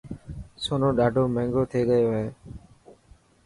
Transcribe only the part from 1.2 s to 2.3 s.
ماهنگو ٿي گيو هي.